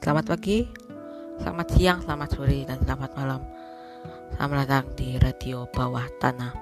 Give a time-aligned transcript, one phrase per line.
[0.00, 0.64] Selamat pagi,
[1.44, 3.44] selamat siang, selamat sore, dan selamat malam.
[4.32, 6.52] Selamat datang di Radio Bawah Tanah.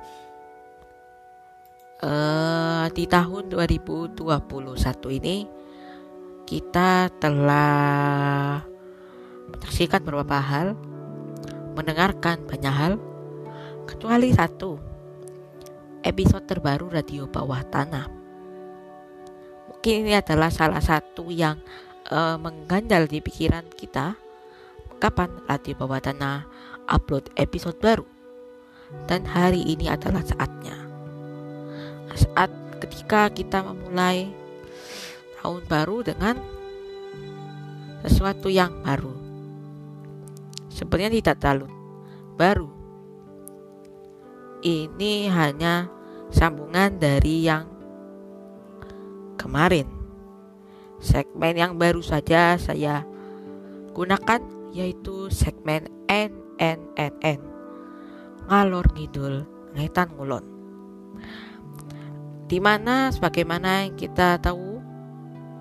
[2.02, 4.18] Uh, di tahun 2021
[5.22, 5.46] ini
[6.50, 8.58] kita telah
[9.54, 10.74] menyaksikan beberapa hal,
[11.78, 12.98] mendengarkan banyak hal,
[13.86, 14.82] kecuali satu
[16.02, 18.10] episode terbaru Radio Bawah Tanah.
[19.70, 21.62] Mungkin ini adalah salah satu yang
[22.08, 24.16] uh, mengganjal di pikiran kita
[24.98, 26.44] kapan Radio Bawah Tanah
[26.88, 28.04] upload episode baru.
[29.04, 30.72] Dan hari ini adalah saatnya.
[32.16, 32.48] Saat
[32.80, 34.32] ketika kita memulai
[35.38, 36.40] tahun baru dengan
[38.00, 39.12] sesuatu yang baru.
[40.72, 41.68] Sebenarnya tidak terlalu
[42.40, 42.70] baru.
[44.64, 45.86] Ini hanya
[46.32, 47.68] sambungan dari yang
[49.38, 49.97] kemarin
[50.98, 53.06] segmen yang baru saja saya
[53.94, 54.42] gunakan
[54.74, 57.40] yaitu segmen NNNN
[58.48, 59.44] ngalor ngidul
[59.76, 60.44] ngetan ngulon.
[62.48, 64.80] Di mana sebagaimana yang kita tahu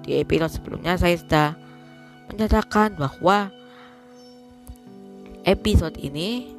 [0.07, 1.49] di episode sebelumnya saya sudah
[2.31, 3.51] menyatakan bahwa
[5.43, 6.55] episode ini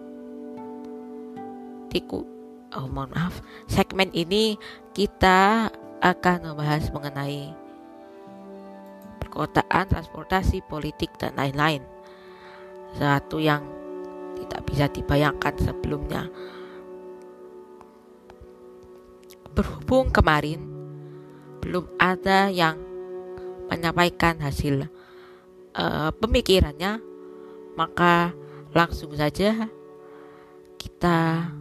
[1.89, 2.29] tiku
[2.77, 4.61] oh mohon maaf segmen ini
[4.93, 5.73] kita
[6.05, 7.57] akan membahas mengenai
[9.29, 11.85] perkotaan, transportasi, politik, dan lain-lain.
[12.97, 13.61] Satu yang
[14.41, 16.33] tidak bisa dibayangkan sebelumnya.
[19.53, 20.65] Berhubung kemarin
[21.61, 22.81] belum ada yang
[23.69, 24.89] menyampaikan hasil
[25.77, 27.05] uh, pemikirannya,
[27.77, 28.33] maka
[28.73, 29.69] langsung saja
[30.81, 31.53] kita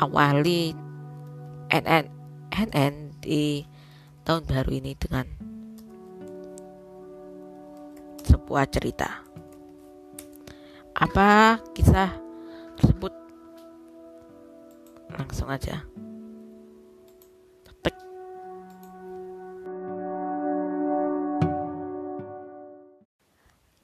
[0.00, 0.72] awali
[1.68, 2.04] NN
[2.48, 3.66] NN di
[4.24, 5.37] tahun baru ini dengan
[8.48, 9.28] sebuah cerita.
[10.96, 12.16] Apa kisah
[12.80, 13.12] tersebut?
[15.12, 15.84] Langsung aja.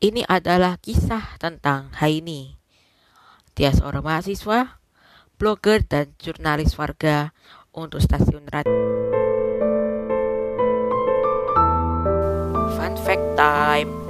[0.00, 2.56] Ini adalah kisah tentang Haini.
[3.56, 4.80] Dia seorang mahasiswa,
[5.40, 7.36] blogger, dan jurnalis warga
[7.72, 8.80] untuk stasiun radio.
[12.76, 14.03] Fun fact time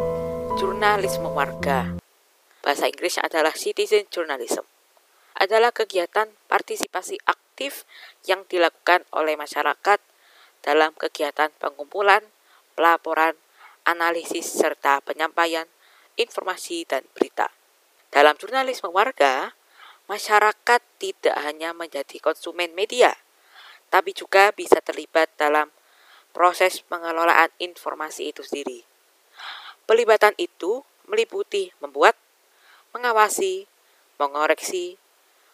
[0.55, 1.99] jurnalisme warga.
[2.63, 4.63] Bahasa Inggris adalah citizen journalism.
[5.35, 7.83] Adalah kegiatan partisipasi aktif
[8.23, 9.99] yang dilakukan oleh masyarakat
[10.63, 12.23] dalam kegiatan pengumpulan,
[12.79, 13.35] pelaporan,
[13.83, 15.67] analisis serta penyampaian
[16.15, 17.51] informasi dan berita.
[18.15, 19.59] Dalam jurnalisme warga,
[20.07, 23.11] masyarakat tidak hanya menjadi konsumen media,
[23.91, 25.75] tapi juga bisa terlibat dalam
[26.31, 28.94] proses pengelolaan informasi itu sendiri.
[29.85, 32.17] Pelibatan itu meliputi membuat,
[32.97, 33.69] mengawasi,
[34.17, 34.97] mengoreksi,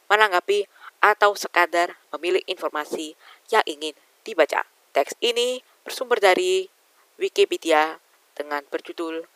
[0.06, 0.70] menanggapi,
[1.02, 3.18] atau sekadar memilih informasi
[3.50, 4.62] yang ingin dibaca.
[4.94, 6.70] Teks ini bersumber dari
[7.18, 7.98] Wikipedia
[8.38, 9.26] dengan berjudul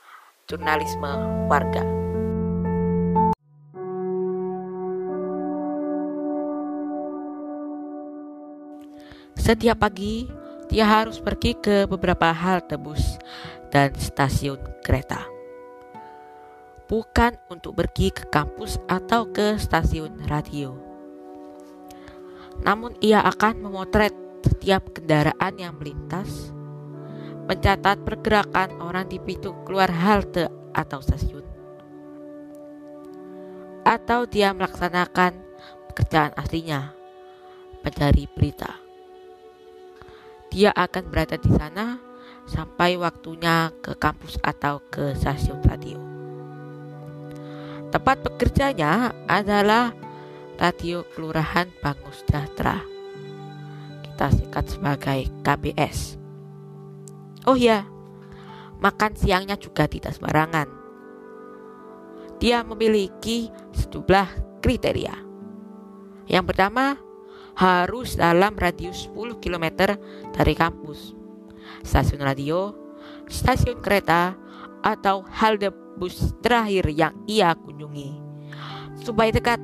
[0.46, 1.12] Jurnalisme
[1.50, 1.82] Warga.
[9.34, 10.43] Setiap pagi,
[10.74, 13.22] dia harus pergi ke beberapa halte bus
[13.70, 15.22] dan stasiun kereta.
[16.90, 20.74] Bukan untuk pergi ke kampus atau ke stasiun radio.
[22.66, 24.10] Namun ia akan memotret
[24.42, 26.50] setiap kendaraan yang melintas,
[27.46, 31.46] mencatat pergerakan orang di pintu keluar halte atau stasiun.
[33.86, 35.38] Atau dia melaksanakan
[35.94, 36.90] pekerjaan aslinya,
[37.86, 38.83] mencari berita.
[40.54, 41.98] Dia akan berada di sana
[42.46, 45.98] sampai waktunya ke kampus atau ke stasiun radio.
[47.90, 49.90] Tempat bekerjanya adalah
[50.54, 52.78] Radio Kelurahan Bangun Sejahtera.
[54.06, 56.22] Kita singkat sebagai KBS.
[57.50, 57.82] Oh ya,
[58.78, 60.70] makan siangnya juga tidak sembarangan.
[62.38, 65.18] Dia memiliki sejumlah kriteria.
[66.30, 66.94] Yang pertama,
[67.54, 69.94] harus dalam radius 10 km
[70.34, 71.14] dari kampus
[71.84, 72.72] stasiun radio,
[73.28, 74.34] stasiun kereta,
[74.80, 75.68] atau halte
[76.00, 78.16] bus terakhir yang ia kunjungi.
[79.04, 79.60] Supaya dekat.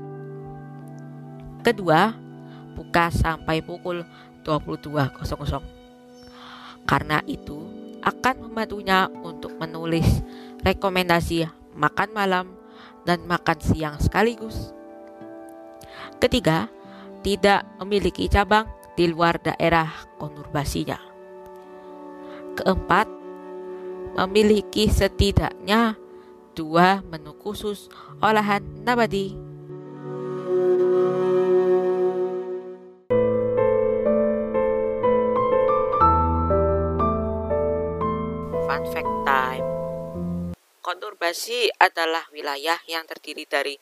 [1.65, 2.13] Kedua,
[2.77, 4.05] buka sampai pukul
[4.45, 6.85] 22.00.
[6.89, 7.69] Karena itu
[8.01, 10.25] akan membantunya untuk menulis
[10.65, 11.45] rekomendasi
[11.77, 12.47] makan malam
[13.05, 14.73] dan makan siang sekaligus.
[16.17, 16.73] Ketiga,
[17.21, 19.89] tidak memiliki cabang di luar daerah
[20.21, 20.99] konurbasinya.
[22.57, 23.07] Keempat,
[24.19, 25.97] memiliki setidaknya
[26.53, 27.89] dua menu khusus
[28.21, 29.33] olahan nabati.
[38.67, 39.67] Fun fact time.
[40.83, 43.79] Konurbasi adalah wilayah yang terdiri dari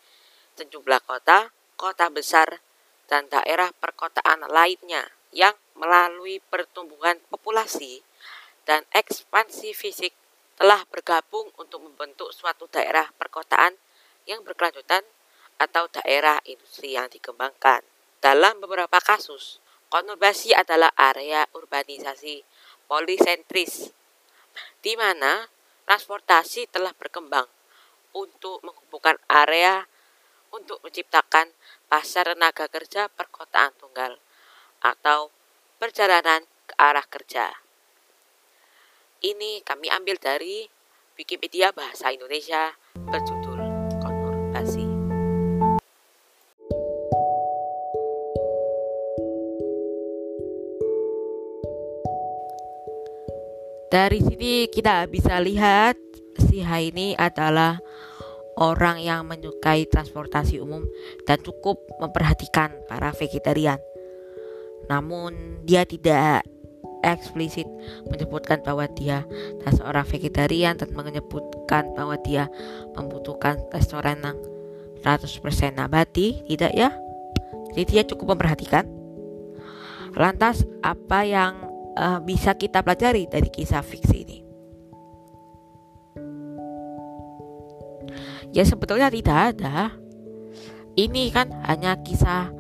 [0.59, 1.49] sejumlah kota,
[1.79, 2.61] kota besar,
[3.09, 8.05] dan daerah perkotaan lainnya yang melalui pertumbuhan populasi
[8.69, 10.13] dan ekspansi fisik
[10.61, 13.73] telah bergabung untuk membentuk suatu daerah perkotaan
[14.29, 15.03] yang berkelanjutan
[15.57, 17.81] atau daerah industri yang dikembangkan.
[18.21, 22.45] Dalam beberapa kasus, konurbasi adalah area urbanisasi
[22.91, 23.95] polisentris,
[24.83, 25.49] di mana
[25.89, 27.47] transportasi telah berkembang
[28.13, 29.87] untuk menghubungkan area
[30.53, 31.53] untuk menciptakan
[31.89, 34.21] pasar tenaga kerja perkotaan tunggal
[34.85, 35.33] atau
[35.81, 37.49] perjalanan ke arah kerja.
[39.25, 40.69] Ini kami ambil dari
[41.19, 43.59] Wikipedia Bahasa Indonesia berjudul
[43.99, 44.87] Konurbasi.
[53.89, 55.97] Dari sini kita bisa lihat
[56.37, 57.81] si H ini adalah
[58.59, 60.83] orang yang menyukai transportasi umum
[61.25, 63.79] dan cukup memperhatikan para vegetarian.
[64.91, 66.43] Namun dia tidak
[67.07, 67.67] eksplisit
[68.11, 69.23] menyebutkan bahwa dia
[69.63, 72.51] adalah seorang vegetarian dan menyebutkan bahwa dia
[72.99, 74.39] membutuhkan restoran yang
[75.07, 76.91] 100% nabati, tidak ya?
[77.71, 78.91] Jadi dia cukup memperhatikan.
[80.19, 84.48] Lantas apa yang uh, bisa kita pelajari dari kisah fiksi ini?
[88.53, 89.93] Ya sebetulnya tidak ada.
[90.99, 92.51] Ini kan hanya kisah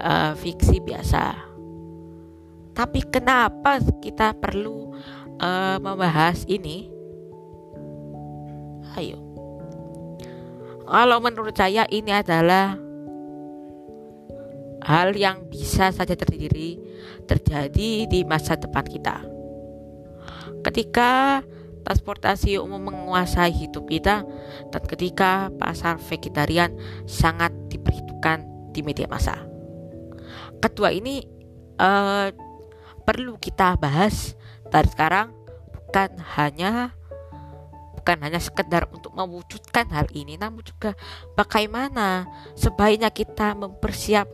[0.00, 1.46] uh, fiksi biasa
[2.76, 4.92] tapi kenapa kita perlu
[5.40, 6.92] uh, membahas ini?
[9.00, 9.16] Ayo.
[10.84, 12.76] Kalau menurut saya ini adalah
[14.84, 16.76] hal yang bisa saja terjadi
[17.24, 19.24] terjadi di masa depan kita.
[20.60, 21.40] Ketika
[21.86, 24.26] transportasi umum menguasai hidup kita
[24.74, 26.74] dan ketika pasar vegetarian
[27.06, 28.42] sangat diperhitungkan
[28.74, 29.38] di media massa.
[30.58, 31.22] Kedua ini
[31.78, 32.34] uh,
[33.06, 34.34] perlu kita bahas
[34.66, 35.30] dari sekarang
[35.70, 36.90] bukan hanya
[37.94, 40.98] bukan hanya sekedar untuk mewujudkan hal ini namun juga
[41.38, 42.26] bagaimana
[42.58, 44.26] sebaiknya kita mempersiap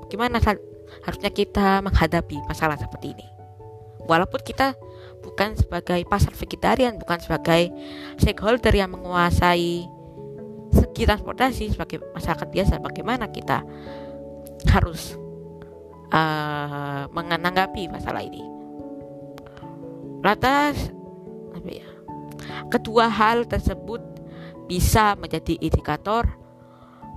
[0.00, 0.40] bagaimana
[1.04, 3.26] harusnya kita menghadapi masalah seperti ini
[4.08, 4.76] walaupun kita
[5.24, 7.72] bukan sebagai pasar vegetarian bukan sebagai
[8.20, 9.88] stakeholder yang menguasai
[10.74, 13.64] segi transportasi sebagai masyarakat biasa bagaimana kita
[14.68, 15.16] harus
[16.12, 18.42] uh, menanggapi masalah ini.
[20.24, 20.90] Lantas,
[21.52, 21.88] apa ya?
[22.72, 24.00] Kedua hal tersebut
[24.66, 26.24] bisa menjadi indikator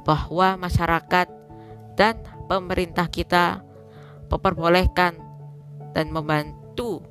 [0.04, 1.28] bahwa masyarakat
[1.96, 3.64] dan pemerintah kita
[4.28, 5.18] memperbolehkan
[5.96, 7.02] dan membantu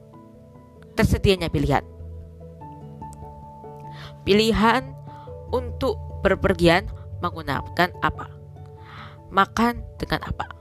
[0.96, 1.84] tersedianya pilihan.
[4.26, 4.82] Pilihan
[5.54, 6.88] untuk berpergian
[7.22, 8.26] menggunakan apa?
[9.31, 10.56] Makan dengan apa?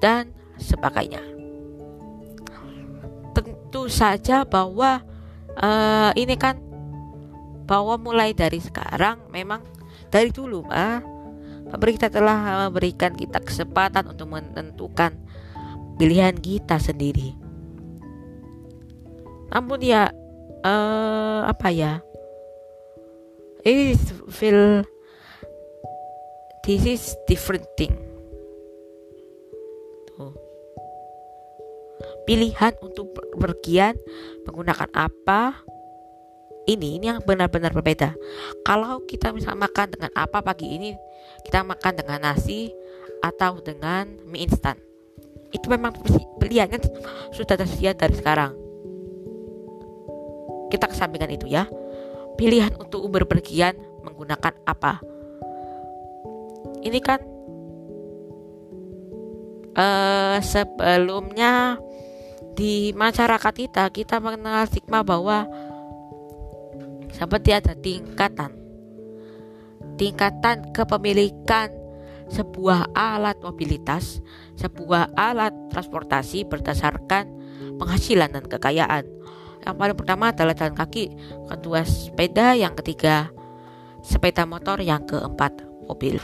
[0.00, 1.22] dan sebagainya.
[3.34, 5.04] Tentu saja bahwa
[5.60, 6.56] uh, ini kan
[7.66, 9.60] bahwa mulai dari sekarang memang
[10.08, 11.02] dari dulu ah
[11.74, 15.18] pemerintah telah memberikan kita kesempatan untuk menentukan
[15.98, 17.45] pilihan kita sendiri.
[19.50, 20.10] Namun ya
[20.66, 22.02] uh, apa ya?
[23.66, 23.98] Ini
[24.30, 24.86] feel
[26.62, 27.94] this is different thing.
[32.26, 33.94] Pilihan untuk berpergian
[34.42, 35.62] menggunakan apa?
[36.66, 38.18] Ini ini yang benar-benar berbeda.
[38.66, 40.98] Kalau kita misal makan dengan apa pagi ini
[41.46, 42.74] kita makan dengan nasi
[43.22, 44.74] atau dengan mie instan.
[45.54, 45.94] Itu memang
[46.42, 46.82] pilihannya
[47.30, 48.65] sudah tersedia dari sekarang
[50.72, 51.68] kita kesampingkan itu ya
[52.36, 55.00] pilihan untuk berpergian menggunakan apa
[56.84, 57.20] ini kan
[59.74, 61.80] uh, sebelumnya
[62.56, 65.48] di masyarakat kita kita mengenal stigma bahwa
[67.12, 68.52] seperti ada tingkatan
[69.96, 71.72] tingkatan kepemilikan
[72.26, 74.20] sebuah alat mobilitas,
[74.58, 77.30] sebuah alat transportasi berdasarkan
[77.78, 79.04] penghasilan dan kekayaan.
[79.66, 81.04] Yang paling pertama adalah jalan kaki,
[81.50, 83.34] kedua sepeda, yang ketiga
[84.06, 86.22] sepeda motor, yang keempat mobil.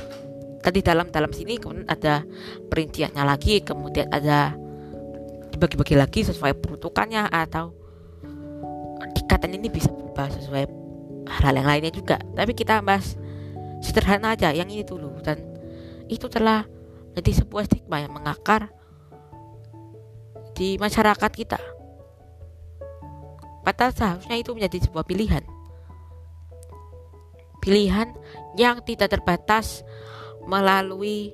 [0.63, 2.23] Tadi dalam dalam sini kemudian ada
[2.71, 4.55] perinciannya lagi, kemudian ada
[5.51, 7.75] dibagi-bagi lagi sesuai peruntukannya atau
[9.43, 10.65] kesehatan ini bisa berubah sesuai
[11.27, 12.23] hal-hal yang lainnya juga.
[12.23, 13.19] Tapi kita bahas
[13.83, 15.19] sederhana aja yang ini dulu.
[15.19, 15.43] Dan
[16.07, 16.63] itu telah
[17.11, 18.71] menjadi sebuah stigma yang mengakar
[20.55, 21.59] di masyarakat kita
[23.63, 25.43] padahal seharusnya itu menjadi sebuah pilihan
[27.63, 28.11] pilihan
[28.59, 29.87] yang tidak terbatas
[30.43, 31.31] melalui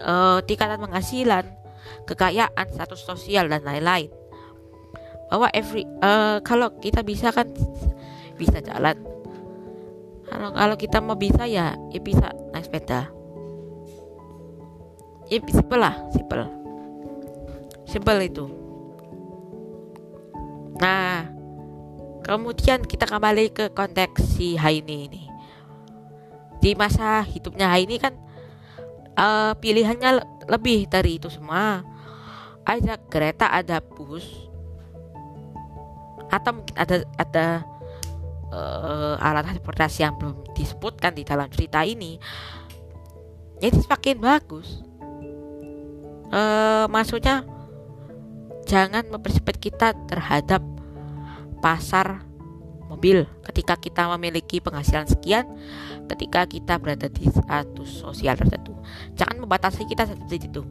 [0.00, 1.44] uh, tingkatan penghasilan,
[2.08, 4.08] kekayaan, status sosial dan lain-lain.
[5.28, 7.52] Bahwa every uh, kalau kita bisa kan
[8.40, 8.96] bisa jalan.
[10.26, 13.12] Kalau kalau kita mau bisa ya ya bisa naik sepeda.
[15.28, 16.46] Ya simple lah, simple.
[17.86, 18.65] Simple itu.
[20.76, 21.24] Nah,
[22.26, 25.22] kemudian kita kembali ke konteks si Haini ini.
[26.60, 28.16] Di masa hidupnya ini kan
[29.16, 31.80] uh, pilihannya lebih dari itu semua.
[32.66, 34.26] Ada kereta ada bus
[36.26, 37.46] atau mungkin ada ada
[38.50, 42.18] uh, alat transportasi yang belum disebutkan di dalam cerita ini.
[43.62, 44.82] Jadi semakin bagus.
[46.26, 47.46] Uh, maksudnya
[48.66, 50.60] jangan mempersempit kita terhadap
[51.62, 52.26] pasar
[52.86, 55.46] mobil ketika kita memiliki penghasilan sekian
[56.06, 58.74] ketika kita berada di status sosial tertentu.
[59.18, 60.62] Jangan membatasi kita seperti itu.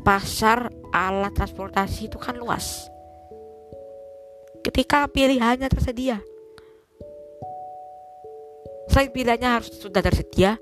[0.00, 2.88] Pasar alat transportasi itu kan luas.
[4.60, 6.20] Ketika pilihannya tersedia.
[8.90, 10.58] Selain pilihannya harus sudah tersedia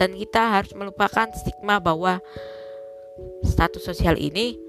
[0.00, 2.18] dan kita harus melupakan stigma bahwa
[3.44, 4.67] status sosial ini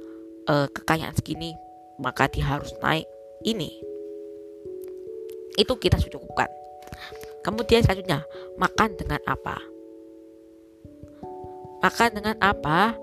[0.50, 1.53] eh, kekayaan segini
[2.01, 3.06] maka dia harus naik
[3.46, 3.70] ini
[5.60, 6.50] itu kita cukupkan
[7.39, 8.27] Kemudian selanjutnya,
[8.60, 9.56] makan dengan apa?
[11.79, 13.00] Makan dengan apa?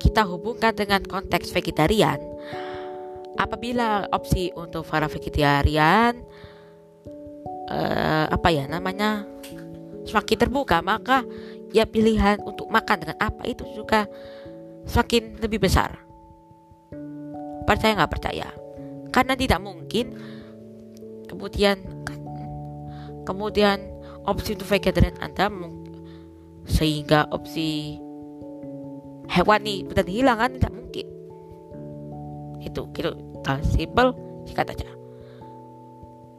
[0.00, 2.16] Kita hubungkan dengan konteks vegetarian.
[3.36, 6.16] Apabila opsi untuk para vegetarian
[7.68, 9.28] uh, apa ya namanya
[10.08, 11.20] semakin terbuka, maka
[11.76, 14.08] ya pilihan untuk makan dengan apa itu juga
[14.88, 16.00] semakin lebih besar.
[17.66, 18.48] Percaya nggak percaya?
[19.10, 20.14] Karena tidak mungkin
[21.26, 21.76] kemudian
[23.26, 23.82] kemudian
[24.22, 25.50] opsi untuk vegetarian Anda
[26.66, 27.98] sehingga opsi
[29.30, 31.06] hewani benar hilang kan tidak mungkin.
[32.62, 33.14] Itu gitu
[33.46, 34.14] uh, simple
[34.46, 34.90] sikat aja.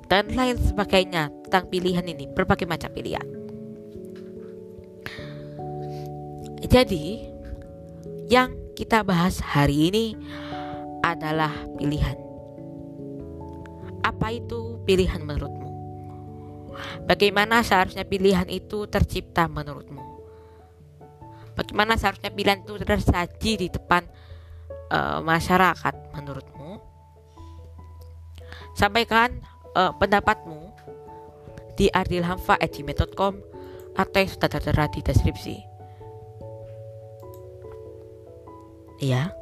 [0.07, 3.27] Dan lain sebagainya tentang pilihan ini berbagai macam pilihan.
[6.67, 7.27] Jadi
[8.27, 10.05] yang kita bahas hari ini
[11.18, 12.16] adalah pilihan
[14.06, 15.68] apa itu pilihan menurutmu
[17.08, 20.04] Bagaimana seharusnya pilihan itu tercipta menurutmu?
[21.58, 24.06] Bagaimana seharusnya pilihan itu tersaji di depan
[24.94, 26.78] uh, masyarakat menurutmu?
[28.78, 29.42] Sampaikan
[29.74, 30.70] uh, pendapatmu
[31.74, 33.34] di ardilhamfa@gmail.com
[33.98, 35.56] atau yang sudah tertera di deskripsi.
[39.02, 39.34] Iya,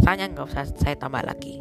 [0.00, 1.60] pertanyaan nggak usah saya tambah lagi.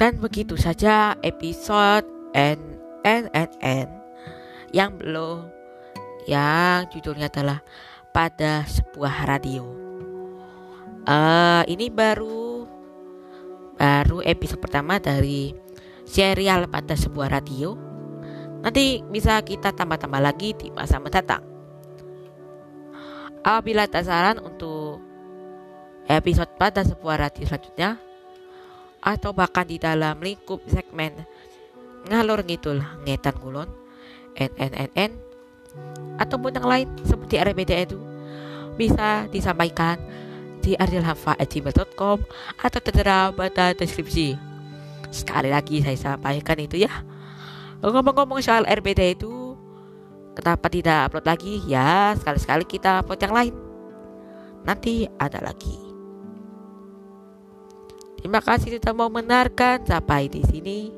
[0.00, 3.88] Dan begitu saja episode NNNN
[4.72, 5.44] yang belum
[6.24, 7.60] yang judulnya adalah
[8.16, 9.60] pada sebuah radio.
[11.04, 12.64] Uh, ini baru
[13.76, 15.52] baru episode pertama dari
[16.08, 17.89] serial pada sebuah radio.
[18.60, 21.40] Nanti bisa kita tambah-tambah lagi di masa mendatang.
[23.40, 25.00] Apabila ada saran untuk
[26.04, 27.96] episode pada sebuah radio selanjutnya,
[29.00, 31.24] atau bahkan di dalam lingkup segmen
[32.08, 33.68] ngalor ngidul ngetan kulon
[34.36, 35.12] NNNN
[36.20, 37.98] ataupun yang lain seperti RBD itu
[38.76, 39.96] bisa disampaikan
[40.60, 42.18] di ardilhafa.gmail.com
[42.60, 44.36] atau tertera pada deskripsi
[45.08, 46.92] sekali lagi saya sampaikan itu ya
[47.88, 49.56] ngomong-ngomong soal RBD itu
[50.36, 53.54] kenapa tidak upload lagi ya sekali-sekali kita upload yang lain
[54.68, 55.90] nanti ada lagi
[58.20, 60.92] Terima kasih sudah mau mendengarkan sampai di sini.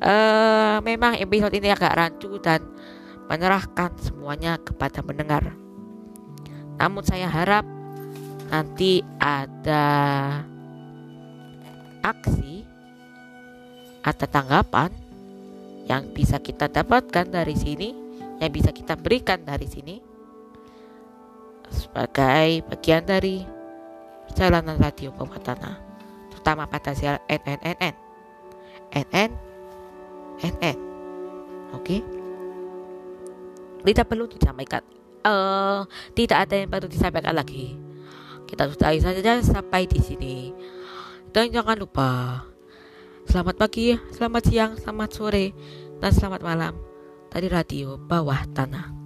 [0.00, 2.64] Uh, memang episode ini agak rancu dan
[3.28, 5.52] menyerahkan semuanya kepada pendengar.
[6.80, 7.68] Namun saya harap
[8.48, 9.84] nanti ada
[12.00, 12.64] aksi
[14.00, 14.88] atau tanggapan
[15.90, 17.90] yang bisa kita dapatkan dari sini,
[18.38, 19.98] yang bisa kita berikan dari sini
[21.70, 23.42] sebagai bagian dari
[24.26, 25.76] perjalanan radio bawah tanah
[26.30, 27.94] terutama pada sel NNNN.
[28.90, 29.30] NN
[30.40, 30.76] NN.
[31.74, 32.02] Oke.
[33.80, 34.82] tidak perlu disampaikan
[35.24, 37.72] uh, tidak ada yang perlu disampaikan lagi
[38.44, 40.36] kita sudahi saja sampai di sini
[41.32, 42.42] dan jangan lupa
[43.30, 45.54] selamat pagi selamat siang selamat sore
[46.02, 46.74] dan selamat malam.
[47.30, 48.99] Dari radio bawah tanah